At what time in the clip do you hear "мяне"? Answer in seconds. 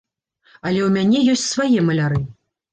0.97-1.19